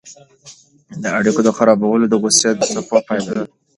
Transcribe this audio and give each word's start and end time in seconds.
د 1.01 1.03
اړیکو 1.17 1.55
خرابوالی 1.57 2.07
د 2.09 2.15
غوسې 2.21 2.49
د 2.55 2.61
څپو 2.73 2.97
پایله 3.07 3.31
ده. 3.37 3.45